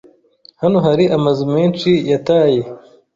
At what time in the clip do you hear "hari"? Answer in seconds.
0.87-1.05